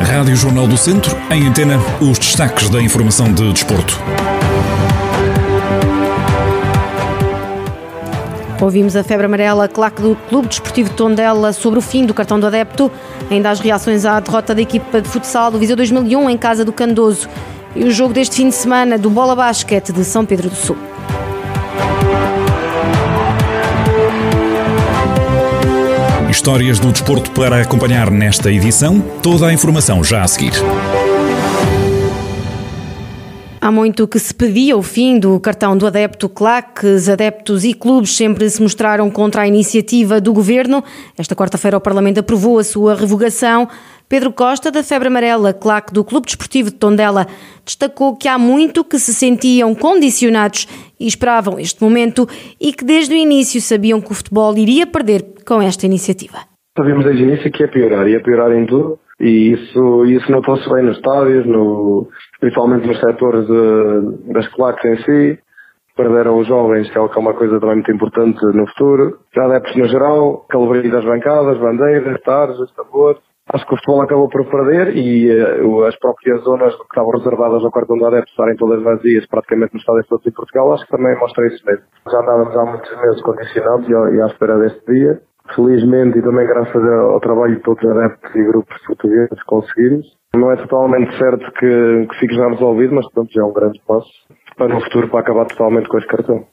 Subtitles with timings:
[0.00, 3.98] Rádio Jornal do Centro, em antena, os destaques da informação de desporto.
[8.60, 12.38] Ouvimos a febre amarela, claque do Clube Desportivo de Tondela sobre o fim do cartão
[12.38, 12.90] do adepto,
[13.30, 16.72] ainda as reações à derrota da equipa de futsal do Viseu 2001 em casa do
[16.72, 17.26] Candoso
[17.74, 20.76] e o jogo deste fim de semana do Bola Basquete de São Pedro do Sul.
[26.30, 29.00] Histórias do desporto para acompanhar nesta edição.
[29.20, 30.52] Toda a informação já a seguir.
[33.60, 38.14] Há muito que se pedia o fim do cartão do adepto claques, adeptos e clubes
[38.16, 40.84] sempre se mostraram contra a iniciativa do governo.
[41.18, 43.68] Esta quarta-feira o Parlamento aprovou a sua revogação.
[44.10, 47.26] Pedro Costa, da Febre Amarela, claque do Clube Desportivo de Tondela,
[47.64, 50.66] destacou que há muito que se sentiam condicionados
[50.98, 52.26] e esperavam este momento
[52.60, 56.38] e que desde o início sabiam que o futebol iria perder com esta iniciativa.
[56.76, 60.68] Sabíamos desde o início que ia piorar, ia piorar em tudo e isso, isso notou-se
[60.68, 62.08] bem nos estádios, no,
[62.40, 65.38] principalmente nos setores de, das claques em si.
[65.96, 69.18] Perderam os jovens, que é uma coisa também muito importante no futuro.
[69.32, 73.29] Já adeptos no geral, calibria das bancadas, bandeiras, tarjas, tambores.
[73.52, 75.28] Acho que o futebol acabou por perder e
[75.62, 79.74] uh, as próprias zonas que estavam reservadas ao cartão de adeptos estarem todas vazias praticamente
[79.74, 81.82] no estádio todo de Portugal, acho que também mostra isso mesmo.
[82.08, 85.20] Já andávamos há muitos meses condicionados e, à espera deste dia
[85.54, 90.06] felizmente e também graças ao trabalho de todos os adeptos e grupos portugueses conseguimos.
[90.34, 93.80] Não é totalmente certo que, que fique já resolvido, mas pronto, já é um grande
[93.86, 94.08] passo
[94.56, 96.44] para no futuro para acabar totalmente com este cartão.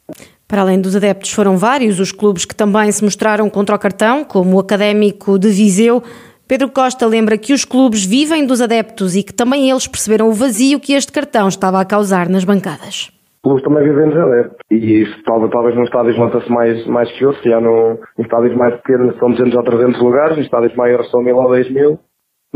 [0.47, 4.23] Para além dos adeptos, foram vários os clubes que também se mostraram contra o cartão,
[4.23, 6.01] como o Académico de Viseu.
[6.47, 10.33] Pedro Costa lembra que os clubes vivem dos adeptos e que também eles perceberam o
[10.33, 13.11] vazio que este cartão estava a causar nas bancadas
[13.47, 14.57] clubes também vivem de adeptos.
[14.69, 18.55] E isso talvez, talvez nos estádios nota-se mais, mais que outros, já no, em estádios
[18.55, 21.99] mais pequenos são 200 ou 300 lugares, em estádios maiores são 1000 ou 10 mil,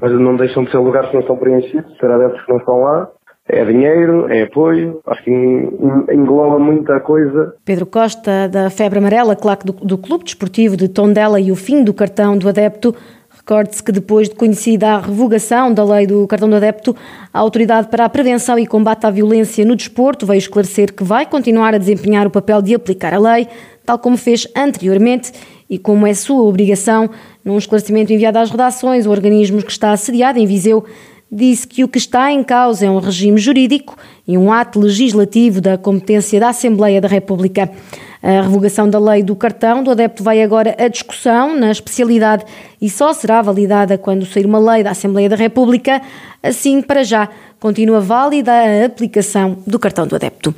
[0.01, 2.81] mas não deixam de ser lugares que não estão preenchidos, ser adeptos que não estão
[2.81, 3.09] lá.
[3.47, 7.55] É dinheiro, é apoio, acho que engloba muita coisa.
[7.65, 11.83] Pedro Costa, da Febre Amarela, claque do, do Clube Desportivo de Tondela e o fim
[11.83, 12.95] do cartão do adepto,
[13.41, 16.95] Recorde-se que depois de conhecida a revogação da lei do cartão do adepto,
[17.33, 21.25] a Autoridade para a Prevenção e Combate à Violência no Desporto veio esclarecer que vai
[21.25, 23.47] continuar a desempenhar o papel de aplicar a lei,
[23.83, 25.31] tal como fez anteriormente
[25.67, 27.09] e como é sua obrigação,
[27.43, 30.85] num esclarecimento enviado às redações, o organismo que está assediado em Viseu
[31.31, 33.97] disse que o que está em causa é um regime jurídico
[34.27, 37.71] e um ato legislativo da competência da Assembleia da República.
[38.23, 42.45] A revogação da lei do cartão do adepto vai agora à discussão na especialidade
[42.79, 46.01] e só será validada quando sair uma lei da Assembleia da República.
[46.43, 47.29] Assim, para já,
[47.61, 50.53] continua válida a aplicação do cartão do adepto.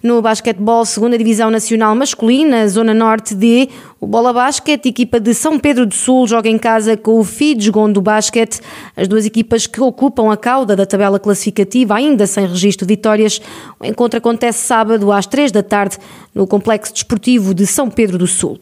[0.00, 3.68] No basquetebol, segunda divisão nacional masculina, zona norte D,
[4.00, 7.90] o Bola Basket, equipa de São Pedro do Sul, joga em casa com o Fidsgon
[7.90, 8.60] do Basket.
[8.96, 13.40] As duas equipas que ocupam a cauda da tabela classificativa, ainda sem registro de vitórias.
[13.80, 15.98] O encontro acontece sábado às três da tarde
[16.32, 18.60] no Complexo Desportivo de São Pedro do Sul.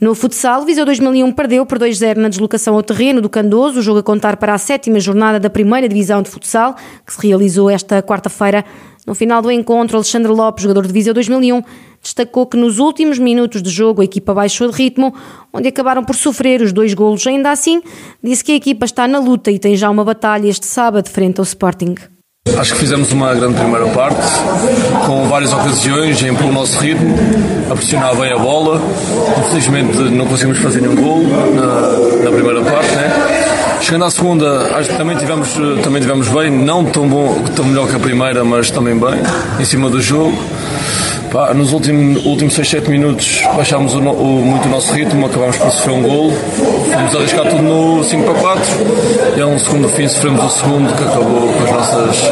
[0.00, 3.98] No futsal, Viseu 2001 perdeu por 2-0 na deslocação ao terreno do Candoso, o jogo
[3.98, 6.74] a contar para a sétima jornada da primeira divisão de futsal,
[7.06, 8.64] que se realizou esta quarta-feira.
[9.06, 11.62] No final do encontro, Alexandre Lopes, jogador de Viseu 2001,
[12.02, 15.14] destacou que nos últimos minutos de jogo a equipa baixou de ritmo,
[15.52, 17.26] onde acabaram por sofrer os dois golos.
[17.26, 17.82] Ainda assim,
[18.24, 21.40] disse que a equipa está na luta e tem já uma batalha este sábado frente
[21.40, 21.96] ao Sporting.
[22.58, 24.26] Acho que fizemos uma grande primeira parte,
[25.04, 27.14] com várias ocasiões em pelo nosso ritmo,
[27.70, 28.80] a pressionar bem a bola.
[29.46, 33.78] Infelizmente não conseguimos fazer nenhum gol na, na primeira parte, né?
[33.82, 35.50] Chegando à segunda, acho que também tivemos,
[35.82, 39.20] também tivemos bem, não tão bom, tão melhor que a primeira, mas também bem,
[39.58, 40.36] em cima do jogo.
[41.30, 45.56] Pá, nos últimos, últimos 6, 7 minutos baixámos o, o, muito o nosso ritmo, acabámos
[45.58, 48.64] por sofrer um gol, fomos arriscar tudo no 5 para 4
[49.36, 52.28] e a um segundo fim sofremos o segundo que acabou com as nossas,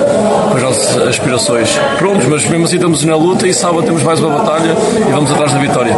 [0.50, 1.78] com as nossas aspirações.
[1.96, 4.74] Prontos, mas mesmo assim estamos na luta e sábado temos mais uma batalha
[5.08, 5.96] e vamos atrás da vitória.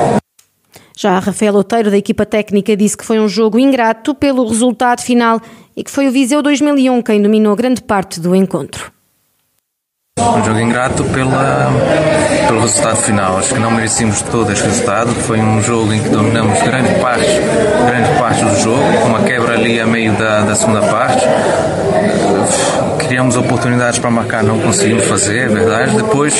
[0.98, 5.40] Já Rafael Outeiro, da equipa técnica, disse que foi um jogo ingrato pelo resultado final
[5.74, 8.92] e que foi o Viseu 2001 quem dominou grande parte do encontro.
[10.18, 11.70] Um jogo ingrato pela,
[12.60, 13.38] pelo resultado final.
[13.38, 15.10] Acho que não merecíamos todo este resultado.
[15.14, 17.26] Foi um jogo em que dominamos grande parte,
[17.86, 21.26] grande parte do jogo, uma quebra ali a meio da, da segunda parte.
[22.98, 25.96] Criamos oportunidades para marcar, não conseguimos fazer, é verdade.
[25.96, 26.34] Depois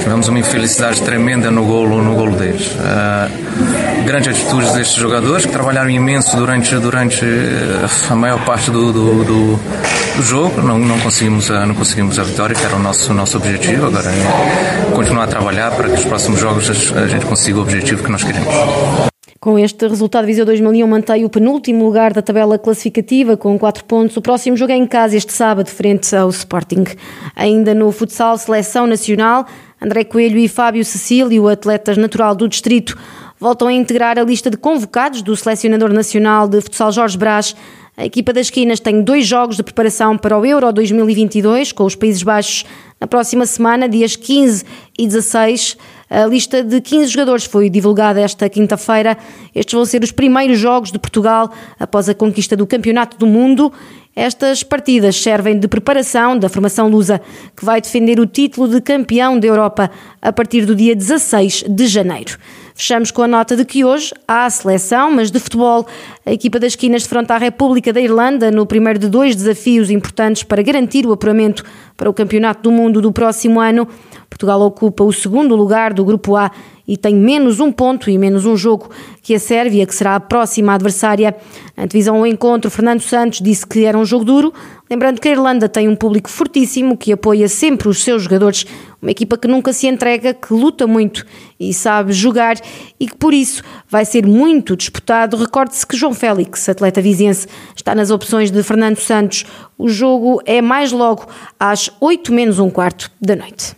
[0.00, 2.66] tivemos uma infelicidade tremenda no golo, no golo deles.
[2.68, 7.24] Uh, grandes atitudes destes jogadores que trabalharam imenso durante, durante
[8.08, 9.60] a maior parte do, do, do,
[10.18, 10.60] do jogo.
[10.60, 13.86] Não, não, conseguimos a, não conseguimos a vitória, que era o nosso, nosso objetivo.
[13.86, 18.02] Agora é continuar a trabalhar para que os próximos jogos a gente consiga o objetivo
[18.02, 18.52] que nós queremos.
[19.38, 24.16] Com este resultado, Viseu 2001 mantém o penúltimo lugar da tabela classificativa com 4 pontos.
[24.16, 26.84] O próximo jogo é em casa este sábado, frente ao Sporting.
[27.36, 29.46] Ainda no futsal Seleção Nacional,
[29.80, 32.98] André Coelho e Fábio Cecílio, atletas natural do distrito,
[33.38, 37.54] voltam a integrar a lista de convocados do selecionador nacional de futsal Jorge Brás.
[37.98, 41.96] A equipa das Quinas tem dois jogos de preparação para o Euro 2022 com os
[41.96, 42.64] Países Baixos
[43.00, 44.64] na próxima semana, dias 15
[44.96, 45.76] e 16.
[46.08, 49.18] A lista de 15 jogadores foi divulgada esta quinta-feira.
[49.52, 53.72] Estes vão ser os primeiros jogos de Portugal após a conquista do Campeonato do Mundo.
[54.14, 57.20] Estas partidas servem de preparação da formação lusa,
[57.56, 59.90] que vai defender o título de campeão da Europa
[60.22, 62.38] a partir do dia 16 de janeiro.
[62.78, 65.84] Fechamos com a nota de que hoje há a seleção, mas de futebol.
[66.24, 70.44] A equipa das esquinas defronta a República da Irlanda no primeiro de dois desafios importantes
[70.44, 71.64] para garantir o apuramento
[71.96, 73.88] para o Campeonato do Mundo do próximo ano.
[74.28, 76.50] Portugal ocupa o segundo lugar do Grupo A
[76.88, 78.88] e tem menos um ponto e menos um jogo
[79.20, 81.36] que a Sérvia, que será a próxima adversária.
[81.76, 84.54] Na divisão ao encontro, Fernando Santos disse que era um jogo duro,
[84.88, 88.64] lembrando que a Irlanda tem um público fortíssimo que apoia sempre os seus jogadores,
[89.02, 91.26] uma equipa que nunca se entrega, que luta muito
[91.60, 92.56] e sabe jogar
[92.98, 95.36] e que por isso vai ser muito disputado.
[95.36, 97.46] Recorde-se que João Félix, atleta viziense,
[97.76, 99.44] está nas opções de Fernando Santos.
[99.76, 101.26] O jogo é mais logo
[101.60, 103.77] às 8 menos um quarto da noite.